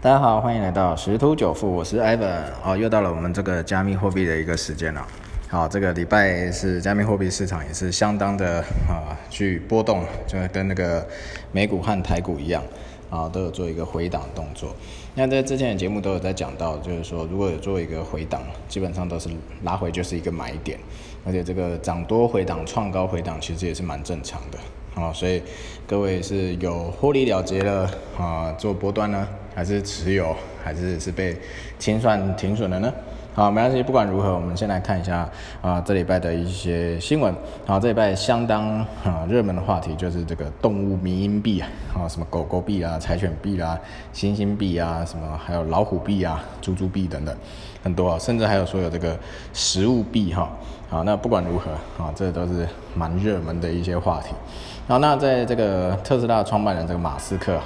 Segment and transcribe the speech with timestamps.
[0.00, 2.42] 大家好，欢迎来到十突九富，我是 Ivan。
[2.64, 5.04] 哦，又到了我们这个加密货币的一个时间了。
[5.48, 11.04] 好，这个礼拜是加密货币市场也是相当的啊，去波动，就跟那个
[11.50, 12.62] 美股和台股一样，
[13.10, 14.72] 啊，都有做一个回档动作。
[15.16, 19.28] 那在之前的节目都有在讲到，就是说如果有做一个回档，基本上都是
[19.64, 20.78] 拉回就是一个买点，
[21.26, 25.02] 而且这个涨多回档、创高回档，其实也是蛮正常的。
[25.02, 25.42] 啊，所以
[25.88, 29.28] 各位是有获利了结了啊，做波段呢，
[29.58, 31.36] 还是持有，还是是被
[31.80, 32.92] 清算停损了呢？
[33.34, 35.28] 好，没关系，不管如何，我们先来看一下
[35.60, 37.34] 啊，这礼拜的一些新闻。
[37.66, 43.76] 好，这礼拜相当啊热门的话题就是这个动物迷因币啊，啊什么狗狗币啊、柴犬币啊、
[44.14, 47.36] 猩猩币啊，什么还有老虎币啊、猪猪币等等，
[47.82, 49.18] 很多啊，甚至还有说有这个
[49.52, 50.48] 食物币哈。
[50.88, 52.64] 好，那不管如何啊，这都是
[52.94, 54.28] 蛮热门的一些话题。
[54.86, 57.58] 好，那在这个特斯拉创办人这个马斯克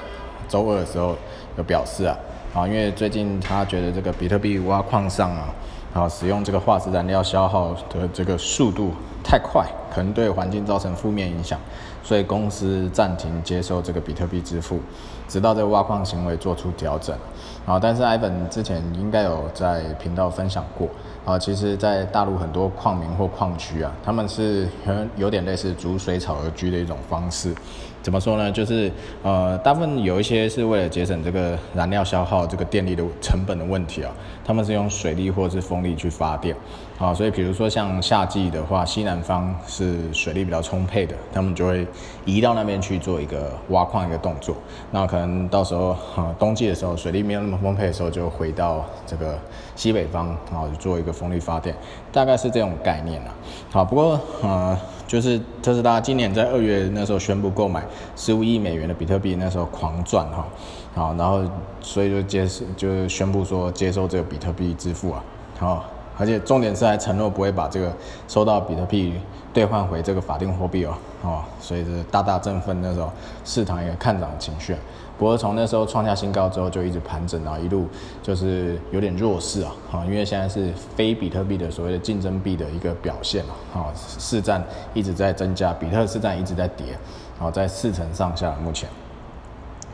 [0.49, 1.17] 周二的时候
[1.57, 2.17] 有表示啊，
[2.55, 5.55] 啊，因为最近他觉得这个比特币挖矿上啊，
[5.95, 11.59] 啊，使用这个化石燃料消耗的这个速度太快，可能对环境造成负面影响，
[12.03, 14.81] 所以公司暂停接受这个比特币支付，
[15.29, 17.17] 直到这个挖矿行为做出调整。
[17.65, 20.89] 啊，但是 Ivan 之前应该有在频道分享过。
[21.25, 27.55] 啊，其实，在大陆很多矿民或矿区啊，他们是有有点类似逐水草而居的一种方式。
[28.03, 28.51] 怎么说呢？
[28.51, 28.91] 就是
[29.23, 34.11] 呃，大部分有一些是为了节省这个燃料消耗、这个电力的成本的问题啊，
[34.45, 36.57] 他们是用水力或者是风力去发电。
[37.03, 41.85] 啊，所以比如说像夏季的话，西南方是水力比较充沛的，他们就会
[42.25, 44.55] 移到那边去做一个挖矿一个动作。
[44.93, 49.37] 那可能到时候啊，冬季的时候水力没有那么丰沛的时候，就回到这个
[49.75, 51.75] 西北方，然后做一个风力发电，
[52.13, 53.35] 大概是这种概念啊。
[53.73, 54.79] 好，不过呃。
[55.05, 57.85] 就是特斯拉今年在二月那时候宣布购买
[58.17, 60.47] 十五亿美元的比特币，那时候狂赚哈，
[60.95, 61.43] 好，然后
[61.83, 65.23] 所以就接就宣布说接受这个比特币支付啊，
[65.59, 65.85] 好，
[66.23, 67.93] 而且重点是还承诺不会把这个
[68.29, 69.13] 收到比特币
[69.53, 73.11] 兑换回这个法定货币哦，哦，所以是大大振奋那时候
[73.45, 74.77] 市场一个看涨情绪。
[75.19, 77.89] 不过从那时候创下新高之后，就一直盘整啊，一路
[78.23, 83.45] 就是有点弱势啊，哈，因为现在是非比特币的所谓的竞争币的一个表现
[83.75, 86.97] 啊，市占一直在增加，比特市占一直在跌，
[87.37, 88.89] 好，在四成上下目前。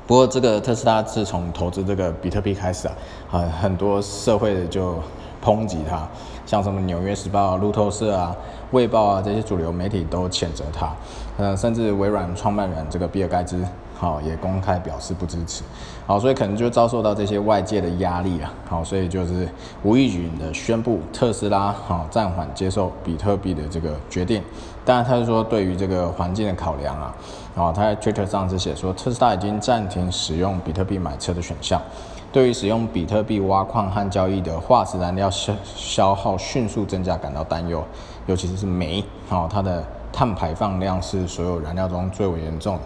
[0.06, 2.94] 不过这个特斯拉自从投资这个比特币开始啊，
[3.30, 4.94] 啊，很多社会就
[5.44, 6.06] 抨击他，
[6.46, 8.34] 像什么纽约时报、路透社啊、
[8.72, 10.90] 卫报啊这些主流媒体都谴责他，
[11.36, 13.62] 嗯，甚至微软创办人这个比尔盖茨。
[14.00, 15.64] 好，也公开表示不支持。
[16.06, 18.54] 好，所以可能就遭受到这些外界的压力啊。
[18.68, 19.48] 好，所以就是
[19.82, 24.40] 无预警的宣布特斯拉好暂缓接受比特币的这个决定。
[24.84, 27.12] 当然，他是说对于这个环境的考量啊。
[27.56, 31.82] 好，他在 Twitter 上是写说，特斯拉已经暂停使用比特币买车的选项。
[32.30, 37.82] 对于使用比特币挖矿和交易的化石燃料消消耗迅速增加感到担忧，
[38.26, 39.02] 尤其是煤。
[39.28, 42.82] 好，它的碳排放量是所有燃料中最为严重的。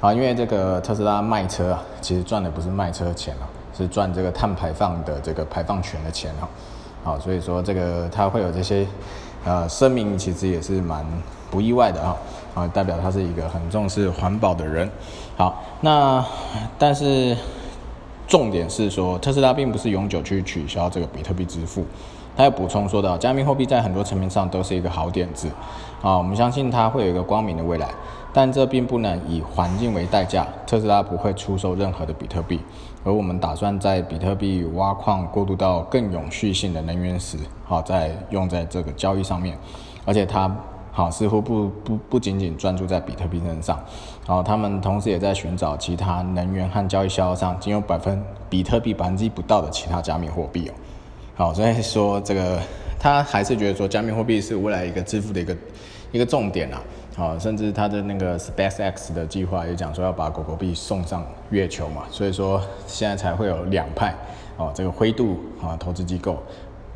[0.00, 3.46] 啊，因为这个特斯拉卖车啊，其实赚的不是卖车钱啊，
[3.76, 6.48] 是赚这个碳排放的这个排放权的钱啊。
[7.04, 8.86] 好，所以说这个它会有这些
[9.44, 11.06] 呃声明，其实也是蛮
[11.50, 12.16] 不意外的啊。
[12.52, 14.90] 啊，代表他是一个很重视环保的人。
[15.36, 16.24] 好，那
[16.76, 17.36] 但 是
[18.30, 21.84] 重点是说，特斯拉并不是永久去取消这个比特币支付。
[22.36, 25.48] 他又补充说到，加密货币在很多层面上都是一个好点子。
[26.00, 27.88] 啊，我们相信它会有一个光明的未来。
[28.32, 32.60] 但这并不能以环境为代价，特斯拉不会出售任何的比特币，
[33.02, 39.58] 而我们打算在比特币挖矿过渡到更永续性的能源时，好再用在这个交易上面，
[40.04, 40.48] 而且它
[40.92, 43.78] 好似乎不不不仅仅专注在比特币身上，
[44.26, 50.68] 然后，他们同时也在寻找其他能源和交易销售上仅有百分比特币百分之一不到的其他加密货币
[51.36, 52.58] 哦，好，所以说这个
[52.98, 55.56] 他还是觉得说加密货币是未来一个支付的一个
[56.12, 56.82] 一个重点啊。
[57.16, 64.14] 好，甚至他的那个 SpaceX 的计划也讲说要把狗狗币送上月球嘛，所以说现在才会有两派
[64.56, 66.38] 哦，这个灰度啊投资机构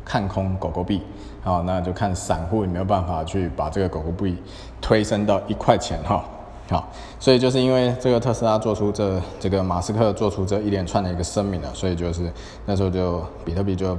[0.05, 1.01] 看空狗狗币，
[1.43, 4.37] 好，那就看散户有没有办法去把这个狗狗币
[4.79, 6.23] 推升到一块钱哈，
[6.69, 6.87] 好，
[7.19, 12.31] 所以就是因为这个特斯拉做出这这个马斯克做出这一连串的一个声明了，所以就是
[12.65, 13.97] 那时候就比特币就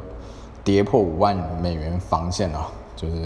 [0.64, 3.17] 跌破五万美元防线了，就是。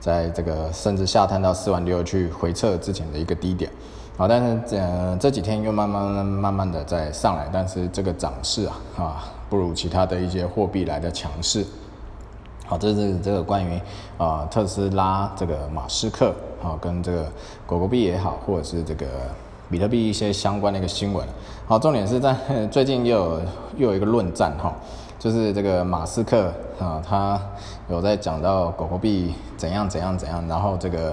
[0.00, 3.70] 在这个甚至下探到四万六去回撤之前的一个低点，
[4.16, 11.66] 好，但是这这几天又慢慢慢慢的在上来，但是这个涨势啊啊不如其他的一些货币来的强势，
[12.70, 13.80] 好，这是这个关于
[14.16, 16.32] 啊特斯拉这个马斯克
[16.62, 17.24] 啊跟这个
[17.66, 19.06] 狗狗币也好，或者是这个
[19.68, 21.26] 比特币一些相关的一个新闻。
[21.66, 22.32] 好，重点是在
[22.70, 23.40] 最近又有
[23.76, 24.72] 又有一个论战哈，
[25.18, 27.40] 就是这个马斯克啊，他
[27.88, 31.12] 有在讲到狗狗币怎样怎样怎样，然后这个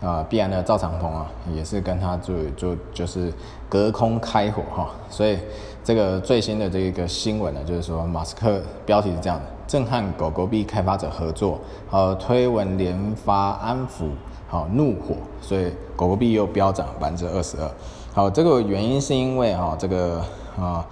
[0.00, 3.30] 啊币安的赵长鹏啊，也是跟他就就就是
[3.68, 5.38] 隔空开火哈，所以
[5.84, 11.58] 这个最新的这个新闻呢，就是说马斯克标题是这样的：震撼狗狗币开发者合作，
[11.88, 14.08] 好推文连发安抚。
[14.46, 17.68] 好怒火，所以狗狗币又飙涨百分之二十二。
[18.12, 20.22] 好，这个原因是因为哈，这个
[20.56, 20.86] 啊，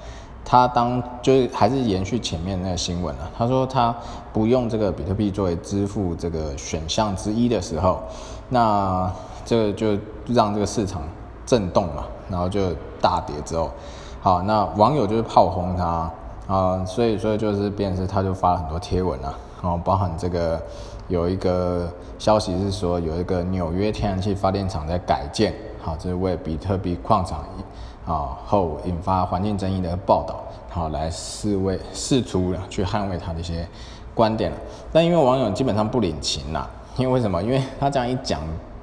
[0.45, 3.95] 他当就是还是延续前面那个新闻啊，他说他
[4.33, 8.03] 不用这个比特币作为支付这个选项之一的时候，
[8.49, 9.09] 那
[9.45, 9.97] 这个就
[10.27, 11.03] 让这个市场
[11.47, 13.71] 震动嘛，然后就大跌之后，
[14.21, 16.11] 好，那网友就是炮轰他
[16.47, 20.61] 啊，所以所以就是变成他就发了很多贴文啊，然后包含这个。
[21.09, 27.45] 有一个消息是说，有一个纽约天然气发电厂在改建，好，这是为比特币矿场
[28.07, 33.67] 啊后引发环境争议的报道，好，来试为试图去捍卫他的一些
[34.15, 34.51] 观点
[34.91, 37.43] 但因为网友基本上不领情啦，因为为什么？
[37.43, 38.41] 因为他这样一讲，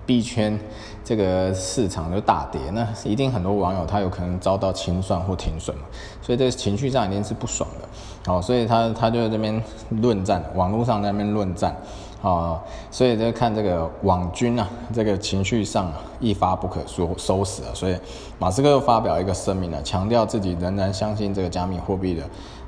[0.09, 0.59] 币圈
[1.03, 5.83] 这个市场就大跌，那一定很多网友他有可能遭到清算或停损嘛，
[6.19, 7.87] 所以这个情绪上一定是不爽的，
[8.25, 9.61] 好，所以他他就在这边
[10.01, 11.75] 论战，网络上那边论战。
[12.21, 12.61] 啊，
[12.91, 15.89] 所以在看这个网军啊，这个情绪上
[16.19, 17.95] 一发不可收收拾啊，所以
[18.37, 22.23] 马斯克又发表一个声明了，强调自己仍然相信这个加密货币的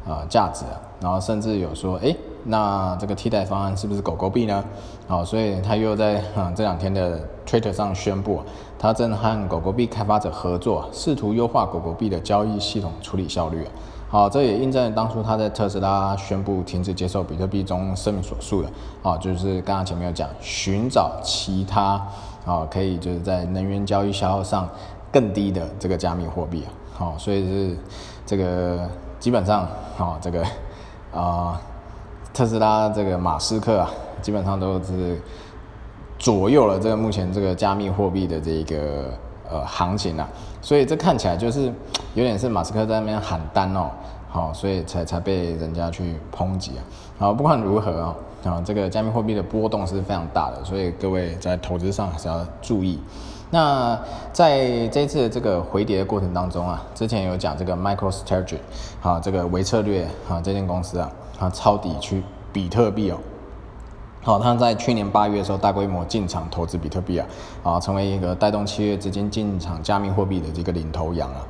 [0.10, 2.16] 啊价值啊，然后甚至有说，哎，
[2.46, 4.64] 那这个替代方案是不是狗狗币呢？
[5.08, 8.42] 好，所以他又在啊这两天的 Twitter 上宣布，
[8.80, 13.68] 他正和狗狗币开发者合作，试图优化狗狗币的交易系统处理效率。
[14.10, 18.70] 好，这也印证了当初他在特斯拉宣布停止接受比特币中声明所述的，
[19.02, 22.06] 啊，就是刚刚前面有讲，寻找其他
[22.46, 24.68] 啊可以就是在能源交易消耗上
[25.12, 27.78] 更低的这个加密货币啊，好，所以是
[28.26, 29.62] 这个基本上
[29.98, 30.44] 啊这个
[31.14, 31.62] 啊
[32.34, 33.90] 特斯拉这个马斯克啊，
[34.22, 35.20] 基本上都是
[36.18, 39.12] 左右了这个目前这个加密货币的这个
[39.50, 40.30] 呃行情啊，
[40.62, 41.72] 所以这看起来就是
[42.14, 43.90] 有点是马斯克在那边喊单哦。
[44.34, 46.82] 好，所以才才被人家去抨击啊。
[47.20, 52.98] 好，不管如何啊，啊，这个加密货币的波动是非常大的，所以各位在投资上还是要注意。
[53.50, 54.00] 那
[54.32, 58.60] 在这次这个回跌的过程当中啊，之前有讲这个 MicroStrategy，
[59.02, 62.22] 好，这个微策略啊，这间公司啊，啊，抄底去
[62.54, 63.18] 比特币哦。
[64.22, 67.28] 好，他在去年八月的时候大规模进场投资比特币啊，
[67.64, 71.42] 啊，成为一个带动七月资金进场加密货币的这个领头羊啊。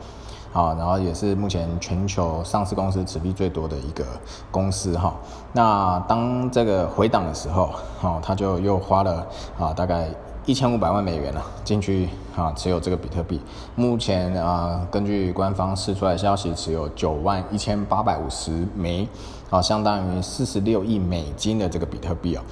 [0.53, 4.03] 啊，然后也是目前全球上市公司持币最多的一个
[4.51, 5.13] 公司哈。
[5.53, 7.69] 那当这个回档的时候，
[8.01, 9.25] 哈，他就又花了
[9.57, 10.09] 啊大概
[10.45, 13.39] 一千五百万美元了进去啊持有这个比特币。
[13.75, 19.07] 目前啊，根据官方释出来消息，持有九万一千八百五十枚，
[19.51, 22.43] 啊，相当于四十六亿美金的这个比特币啊。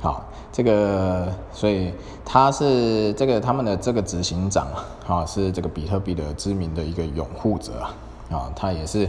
[0.00, 1.92] 好，这个所以
[2.24, 4.66] 他是这个他们的这个执行长
[5.06, 7.94] 啊，啊是这个比特币的知名的一个拥护者啊，
[8.36, 9.08] 啊他也是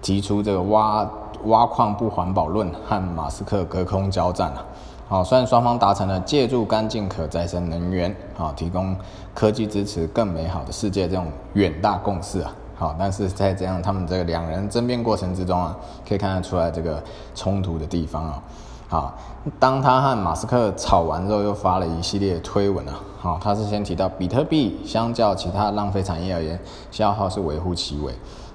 [0.00, 1.08] 提出这个挖
[1.44, 4.64] 挖矿不环保论和马斯克隔空交战啊，
[5.06, 8.96] 好，虽然双方达成了借助干净可再生能源啊，提供
[9.34, 15.76] 科技支持更美好的世界这种远大共识啊，好，但是在这样他们这个两人争辩过程之中啊，
[16.08, 17.02] 可以看得出来这个
[17.34, 18.42] 冲突的地方啊。
[18.88, 19.14] 好，
[19.58, 22.94] 当他和马斯克吵完之后，又发了一系列推文啊。
[23.18, 26.58] 好，他是先提到比特币相较其他浪费产业而言，
[26.90, 28.12] 消耗是微乎其微，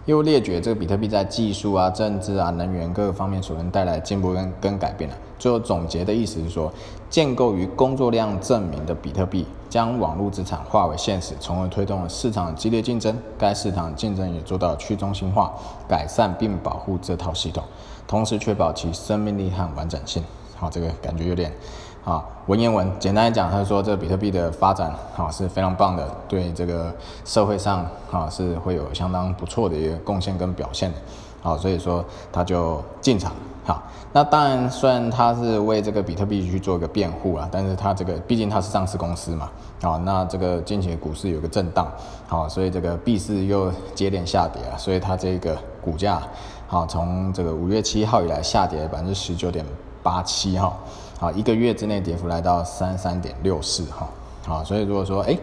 [0.09, 5.15] 又列举这个比特币在技术啊、政治啊、能源各个方面所能带来进步跟跟改变了。
[5.37, 6.73] 最后总结的意思是说，
[7.11, 13.15] 建构于工作量证明的比特币，将网络资产化为现实，从而推动了市场激烈竞争。
[13.37, 15.53] 该市场竞争也做到去中心化，
[15.87, 17.63] 改善并保护这套系统。
[18.07, 20.23] 同时确保其生命力和完整性。
[20.55, 21.53] 好，这个感觉有点
[22.03, 22.91] 啊文言文。
[22.99, 26.93] 简单来讲，他说这个比特币的发展啊是非常棒的，对这个
[27.25, 30.97] 社会上啊是会有相当不错的一个贡献跟表现的。
[31.41, 33.31] 好，所以说他就进场。
[33.63, 39.49] 好，那当然虽然他是为这个比特币去做一个辩护啊，但是他这个毕竟他是上市公司嘛。
[39.81, 41.87] 啊，那这个近期股市有个震荡，
[42.27, 46.19] 好，所以这个币市又接连下跌啊，所以它这个股价。
[46.67, 49.63] 好，从这个五月七号以来下跌百分之十九点
[50.03, 50.75] 八七哈，
[51.19, 54.07] 好一个月之内跌幅来到三三点六四哈，
[54.47, 55.37] 好，所以如果说哎，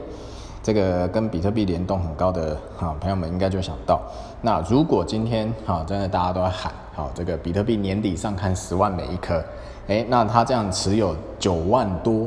[0.63, 4.01] 这个跟比特币联动很高的哈朋友们应该就想到，
[4.41, 9.45] 那如果今天哈真的大家都在喊好这个比特币年底上看十万每一颗，
[9.89, 12.27] 哎，那他这样持有九万多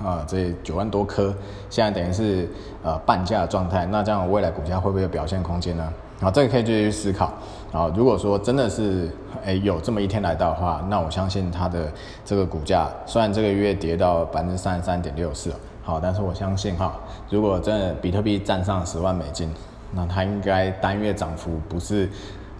[0.00, 1.34] 啊，这九万多颗，
[1.68, 2.48] 现在等于是
[2.84, 5.92] 呃半价状态，那这样未来股价会不会有表现空间呢？
[6.20, 7.32] 啊，这个可以继续思考。
[7.72, 9.10] 啊，如果说真的是
[9.44, 11.92] 哎有这么一天来到的话，那我相信它的
[12.24, 15.52] 这个股价虽然这个月跌到百分之三十三点六四，
[15.82, 16.94] 好，但是我相信哈，
[17.30, 19.52] 如果真的比特币站上十万美金，
[19.92, 22.08] 那它应该单月涨幅不是。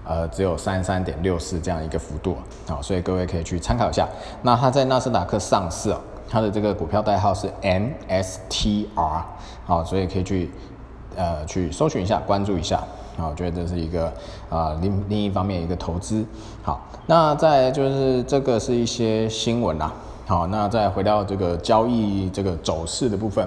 [0.07, 2.37] 呃，只有三十三点六四这样一个幅度
[2.69, 4.07] 啊，所以各位可以去参考一下。
[4.43, 9.23] 那它在纳斯达克上市哦，它的这个股票代号是 NSTR，
[9.65, 10.51] 好，所以可以去
[11.17, 12.85] 呃去搜寻一下，关注一下
[13.17, 14.13] 啊，我觉得这是一个
[14.49, 16.25] 啊另另一方面一个投资。
[16.63, 19.93] 好，那再就是这个是一些新闻啦。
[20.27, 23.47] 好，那再回到这个交易这个走势的部分，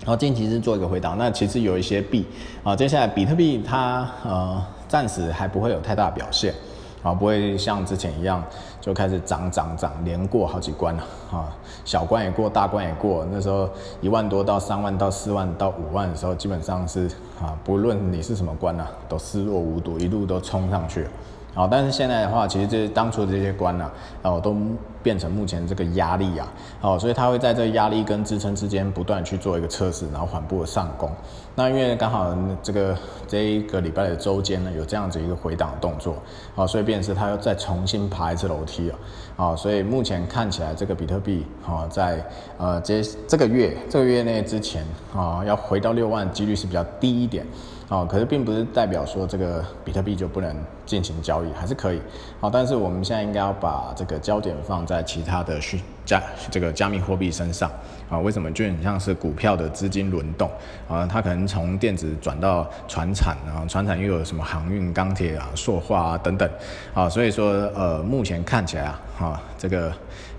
[0.00, 1.16] 然后近期是做一个回档。
[1.18, 2.26] 那其实有一些币
[2.62, 4.62] 啊，接下来比特币它呃。
[4.92, 6.52] 暂时还不会有太大表现，
[7.02, 8.42] 啊，不会像之前一样
[8.80, 11.54] 就开始涨涨涨，连过好几关了，啊，
[11.84, 13.26] 小关也过，大关也过。
[13.30, 13.68] 那时候
[14.00, 17.08] 一万多到三万到四万到五万的时候，基本上是
[17.40, 21.06] 啊，不论你是什么关呐，都视若无睹，一路都冲上去
[21.54, 23.90] 好，但是现在的话，其实这当初的这些关呢，
[24.22, 24.56] 哦，都
[25.02, 31.10] 变成目前这个压力啊，哦，所以它会在这压力跟支撑之间不断去做一个测试，然后缓步的上攻。
[31.54, 32.96] 那因为刚好这个
[33.28, 36.14] 这一个礼拜的周间呢，有这样子一个回档动作，
[36.54, 38.98] 哦，所以便是它又再重新爬一次楼梯了，
[39.36, 42.24] 哦，所以目前看起来这个比特币，哦，在
[42.56, 44.82] 呃这这个月这个月内之前，
[45.14, 47.46] 啊，要回到六万几率是比较低一点。
[47.92, 50.56] 哦，可是并不是代表说这个比特币就不能
[50.86, 52.00] 进行交易，还是可以。
[52.40, 55.78] 好，但是我们现在应该要把这个焦点放在其他的虚
[56.12, 57.70] 加这个加密货币身上。
[58.10, 58.50] 啊，为什么？
[58.52, 60.50] 就很像是股票的资金轮动。
[60.86, 61.08] 啊？
[61.10, 66.46] 它可能从电子转到船产啊，船产又有什么航运、钢铁啊、塑化啊等等。
[66.92, 69.90] 啊，所以说呃，目前看起来啊，哈，这个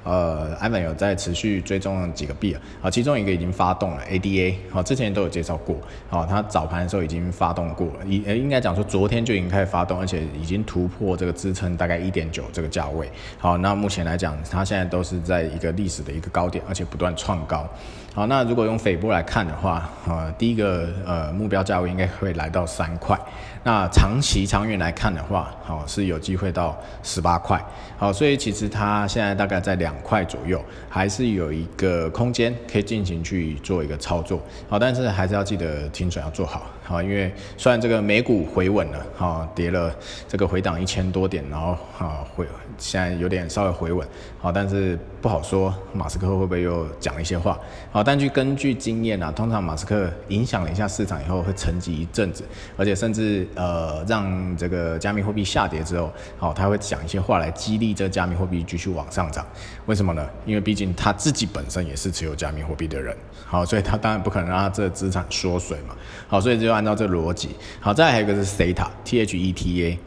[0.04, 5.78] 呃，Ivan 有在持续追踪几个币啊，啊，其中一个已经发动了 ADA，好，之前都有介绍过，
[6.12, 17.66] 啊，它早盘的时候已经发动过了，应应该讲说昨天就已经开始发动，而且已经突破这个支撑大概一点九这个价位，好，那目前来讲，它现在都是在一个历史的一个高点，而且不断创高。
[18.14, 23.18] 好，那如果用斐波来看的话，呃，第一个呃目标价位应该会来到三块。
[23.64, 27.60] 那长期长远来看的话，好是有机会到十八块。
[27.98, 34.40] 好，所以其实它现在大概在两块左右，还是有一个空间可以进行去做一个操作。
[34.70, 36.68] 好，但是还是要记得停损要做好。
[36.86, 39.90] 好，因为虽然这个美股回稳了，哈，跌了
[40.28, 42.46] 这个回档一千多点，然后哈回
[42.78, 44.06] 现在有点稍微回稳，
[44.38, 47.58] 好，但是不好说马斯克会不会又讲一些话，
[47.90, 52.44] 好，但据根据经验啊，通常马斯克影响了一下市场以后会沉寂一阵子，
[52.76, 59.46] 而且甚至呃让这个加密货币下跌之后，好，他会讲一些话来激励这加密货币继续往上涨，
[59.86, 60.30] 为什么呢？
[60.46, 65.96] 因为毕竟他自己本身也是持有加密货币的人，好，所以他当然不可能让他这资产缩水嘛，
[66.28, 66.73] 好，所以就。
[66.74, 67.50] 按照这逻辑，
[67.80, 70.00] 好，再还有一个是 Theta，T H E T A，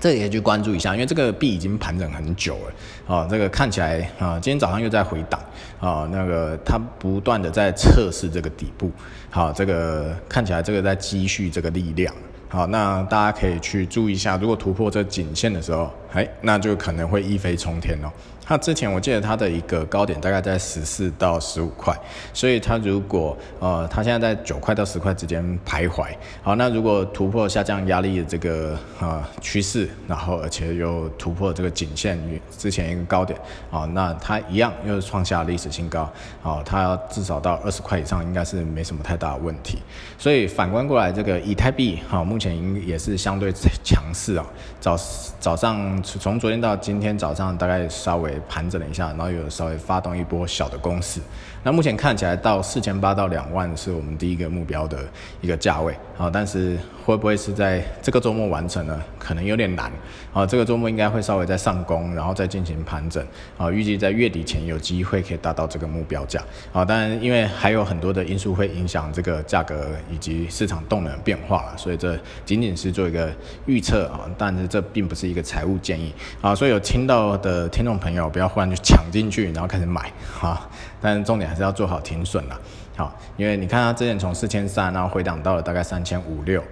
[0.00, 2.72] 这也去关注一下，因为这个币已经盘整很久了，
[3.06, 5.40] 哦，这个看起来啊，今天早上又在回档，
[5.80, 8.90] 啊，那个它不断的在测试这个底部，
[9.30, 12.12] 好，这个看起来这个在积蓄这个力量，
[12.48, 18.10] 好，那大家可以去注意一下，如果突破这颈线的时候，哎，那就可能会一飞冲天哦。
[18.44, 21.96] 它之前我记得它的一个高点大概在十四到十五块，
[22.34, 26.08] 所以它如果呃它现在在九块到十块之间徘徊，
[26.42, 32.18] 好，那如果突破下降压力的这个呃趋势，然后而且又突破这个颈线
[32.58, 33.38] 之前一个高点，
[33.70, 39.78] 啊，那它一样又创下历史新高，啊，它至少到二十块以上应该是没什么太大的问题，
[40.18, 43.52] 所以反观过来这个以太币，哈，目前应也是相对
[43.84, 44.44] 强势啊，
[44.80, 44.96] 早
[45.38, 48.31] 早上从昨天到今天早上大概稍微。
[48.48, 51.20] 盘整了一下，然后有稍微发动一波小的攻势。
[51.62, 54.98] 那目前看起来到四千八到两万是我们第一个目标的
[55.40, 59.02] 一个价位啊，但是会不会是在这个周末完成呢？
[59.18, 59.90] 可能有点难
[60.32, 60.46] 啊。
[60.46, 63.24] 这个周末应该会稍微再上攻，然后再进行盘整
[63.58, 63.70] 啊。
[63.70, 66.40] 预计在月底前有机会可以达到这个目标价
[66.72, 66.84] 啊。
[66.84, 73.30] 当然因为还有很多的因素会影响这个价格以及市场动能变化了，所以这仅仅是做一个
[73.66, 74.30] 预测啊。
[74.38, 76.54] 但是这并不是一个财务建议啊。
[76.54, 80.68] 所以有听到的听众朋友不要忽然就抢进去，然后开始买啊。
[81.00, 82.60] 但是重点还是要做好停损了，
[82.96, 86.62] 好，因为你看它之前从四千三，然后回档到了大概三千五六、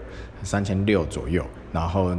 [0.42, 2.16] 三千六左右，然后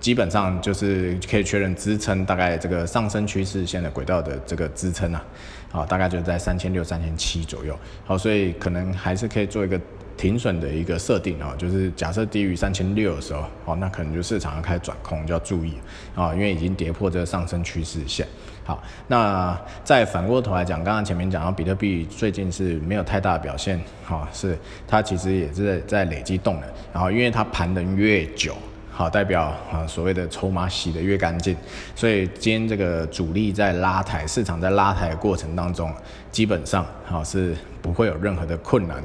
[0.00, 5.24] 基本上就是可以确认支撑大概这个上升趋势线的轨道的这个支撑啊，
[5.70, 9.80] 好，大概就在三千六、三千七左右，好，所以可能还是可以做一个
[10.16, 15.74] 停损的一个设定啊，就是假设低于三千六的时候，哦，那可能就市场要开始转空，就要注意
[16.14, 18.26] 啊，因为已经跌破这个上升趋势线。
[18.68, 28.54] 好，那再反过头来讲，刚刚前面讲到比特币最近是没有太大的表现，哈，是它其实也是在累积动能，然后因为它盘的越久。
[28.90, 31.56] 好，代表啊，所谓的筹码洗得越干净，
[31.94, 35.90] 所以今天这个主力在拉抬，市场在拉抬的过程当中，
[36.30, 39.02] 基本上好是不会有任何的困难，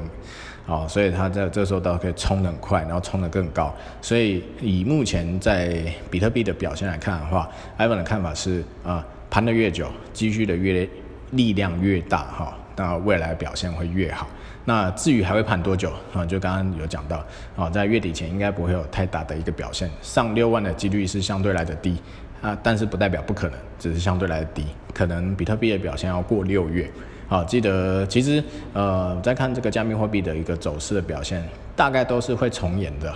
[0.66, 3.72] 好，所以它在这时候都可以冲得很快，然后冲得更高。
[4.02, 5.80] 所以以目前在
[6.10, 10.88] 比特币的表现来看的话，Ivan 的看法是啊，盘得越久，积蓄的越
[11.32, 14.28] 力量越大，哈，那未来表现会越好。
[14.64, 16.24] 那至于还会盘多久啊？
[16.24, 17.20] 就刚刚有讲到
[17.56, 21.96] 啊，在月底前应该不会有太大的一个表现，上六万的几率是相对来的低
[22.40, 26.88] 啊，但是不代表不可能，只是相对来的低，可能比特币的表现要过六月。
[27.26, 28.40] 好，记得其实
[28.72, 31.42] 呃，在看这个加密货币的一个走势的表现，
[31.74, 33.12] 大概都是会重演的。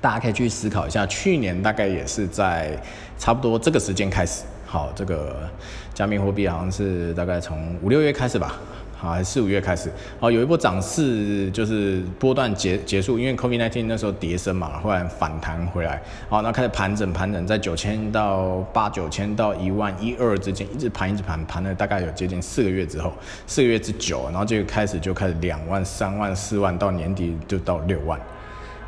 [0.00, 2.76] 大家可以去思考一下，去年大概也是在
[3.16, 4.42] 差不多这个时间开始，
[4.74, 5.48] 好，这个
[5.94, 8.58] 加密货币好像是大概从五六月开始吧。
[8.96, 9.88] 好，还是四五月开始，
[10.18, 23.12] 哦，有一波涨势就是波段结结束，因为 COVID-19 那时候跌升嘛，后来反弹回来，好，那开始盘整盘整，在九千到八九千到一万一二之间，一直盘一直盘，盘了大概有接近四个月之后，
[23.46, 28.18] 四个月之久，然后就开始就开始两万、三万、四万，到年底就到六万，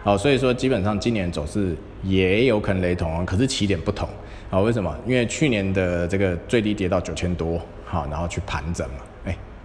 [0.03, 4.09] 哦，所以说基本上今年走势也有可能雷同，可是起点不同，
[4.49, 4.97] 好，为什么？
[5.07, 9.01] 因为去年的这个最低跌到九千多，好，然后去盘整嘛。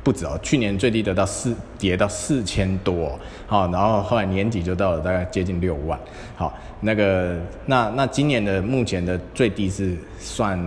[0.04, 6.00] 不止哦，去年最低得到四跌到四千多，好，然后后来年底就到了大概接近六万，
[6.36, 10.60] 好，那个那那今年的目前的最低是算，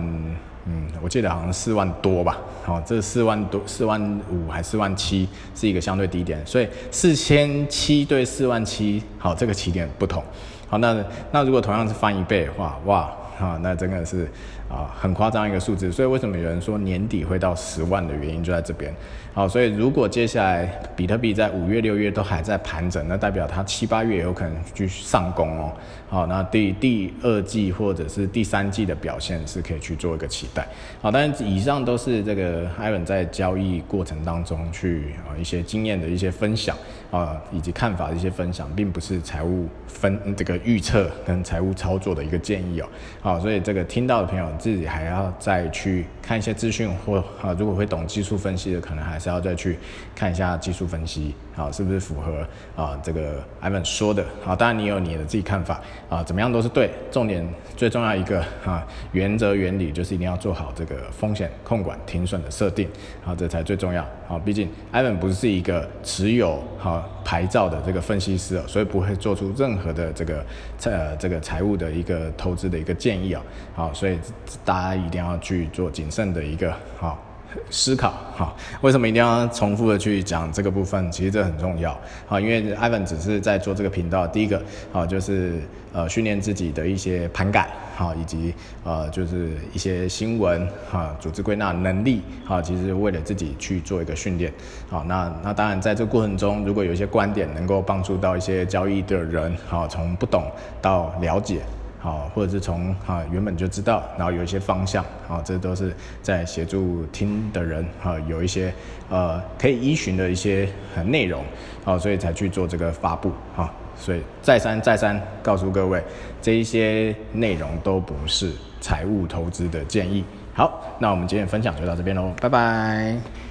[0.63, 10.23] 嗯，我记得好像四万多吧，好，这四万多四万五还四万七是一个相对低点，所以四千七对四万七，好，这个起点不同，
[10.69, 10.95] 好，那
[11.33, 14.27] 那如果同样是翻一倍的话，哇，啊，那真的是。
[14.67, 18.91] 啊，很夸张一个数字，所以为什么有人说年底会到十万的原因就在这边。
[19.35, 20.65] 好，所以如果接下来
[20.95, 25.73] 比特币在五月、六月都还在盘整，那代表它七八月有可能去上攻哦。
[26.07, 30.65] 好，那第第二季或者是第三季的表现是可以去做一个期待。
[31.01, 36.77] 好，但是以上都是这个艾文在交易过程当中去啊一些经验的一些分享
[37.11, 42.87] 啊，以及看法的一些分享，并不是财务分这个预测跟财务操作的一个建议哦。
[43.19, 44.45] 好，所以这个听到的朋友。
[44.57, 49.77] 自己还要再去看一些资讯，或啊，如果会懂技术分析的，可能还是要再去
[50.15, 54.23] 看一下技术分析，啊，是不是符合啊这个 Ivan 说的？
[54.45, 56.89] 啊，当然你有你的自己看法，啊，怎么样都是对。
[57.11, 62.89] 重点最重要一个啊原则原理就是一定要做好这个风险控管停损的设定，
[63.25, 64.03] 啊，这才最重要。
[64.27, 70.45] 啊，毕竟 Ivan 不是一个持有好牌照的这个分析师哦，所以不会做出任何的这个
[70.83, 73.41] 呃这个财务的一个投资的一个建议啊。
[73.73, 74.19] 好，所以。
[74.63, 77.21] 大家一定要去做谨慎的一个好
[77.69, 78.53] 思考哈。
[78.81, 81.11] 为什么一定要重复的去讲这个部分？
[81.11, 81.91] 其实这很重要
[82.27, 84.61] 啊，因为 Ivan 只是在做这个频道，第一个
[84.93, 85.59] 啊就是
[85.93, 94.51] 呃训练自己的一些盘感哈，以及呃就是一些新闻哈，组织归纳能力哈，其实为了自己去做一个训练
[94.89, 100.43] 好，那那当然在这个过程中，如果有一些观点能够帮助到一些交易的人哈，从不懂
[100.81, 101.61] 到了解。
[102.05, 105.91] 好，或者是从啊原本就知道，然后有一些方向，好，这都是
[106.21, 108.71] 在协助听的人哈，有一些
[109.09, 110.69] 呃可以依循的一些
[111.07, 111.43] 内容，
[111.83, 115.99] 好，所以才去做这个发布哈，所以再三再三告诉各位，
[116.43, 120.23] 这一些内容都不是财务投资的建议。
[120.53, 123.44] 好，那我们今天分享就到这边喽，拜拜。